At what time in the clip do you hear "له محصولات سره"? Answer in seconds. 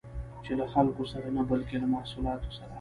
1.81-2.67